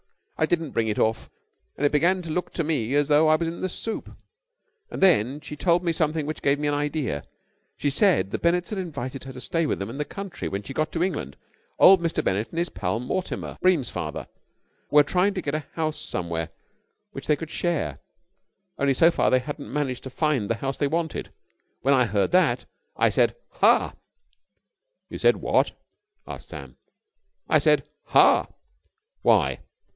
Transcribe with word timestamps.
I 0.35 0.47
didn't 0.47 0.71
bring 0.71 0.87
it 0.87 0.97
off, 0.97 1.29
and 1.77 1.85
it 1.85 1.91
began 1.91 2.23
to 2.23 2.31
look 2.31 2.51
to 2.53 2.63
me 2.63 2.95
as 2.95 3.09
though 3.09 3.27
I 3.27 3.35
was 3.35 3.47
in 3.47 3.61
the 3.61 3.69
soup. 3.69 4.11
And 4.89 4.99
then 4.99 5.39
she 5.39 5.55
told 5.55 5.83
me 5.83 5.91
something 5.91 6.25
which 6.25 6.41
gave 6.41 6.57
me 6.57 6.67
an 6.67 6.73
idea. 6.73 7.23
She 7.77 7.91
said 7.91 8.31
the 8.31 8.39
Bennetts 8.39 8.71
had 8.71 8.79
invited 8.79 9.25
her 9.25 9.33
to 9.33 9.39
stay 9.39 9.67
with 9.67 9.77
them 9.77 9.91
in 9.91 9.99
the 9.99 10.03
country 10.05 10.47
when 10.47 10.63
she 10.63 10.73
got 10.73 10.91
to 10.93 11.03
England, 11.03 11.37
Old 11.77 12.01
Mr. 12.01 12.23
Bennett 12.23 12.49
and 12.49 12.57
his 12.57 12.69
pal 12.69 12.99
Mortimer, 12.99 13.59
Bream's 13.61 13.91
father, 13.91 14.27
were 14.89 15.03
trying 15.03 15.35
to 15.35 15.43
get 15.43 15.53
a 15.53 15.65
house 15.73 15.99
somewhere 15.99 16.49
which 17.11 17.27
they 17.27 17.35
could 17.35 17.51
share. 17.51 17.99
Only 18.79 18.95
so 18.95 19.11
far 19.11 19.29
they 19.29 19.37
hadn't 19.37 19.71
managed 19.71 20.01
to 20.05 20.09
find 20.09 20.49
the 20.49 20.55
house 20.55 20.77
they 20.77 20.87
wanted. 20.87 21.31
When 21.83 21.93
I 21.93 22.05
heard 22.05 22.31
that, 22.31 22.65
I 22.97 23.09
said 23.09 23.35
'Ha!'" 23.59 23.93
"You 25.07 25.19
said 25.19 25.37
what?" 25.37 25.73
asked 26.25 26.49
Sam. 26.49 26.77
"I 27.47 27.59
said 27.59 27.87
'Ha!'" 28.05 28.47
"Why?" 29.21 29.59